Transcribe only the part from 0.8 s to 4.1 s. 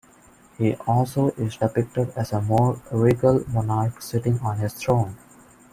also is depicted as a more regal monarch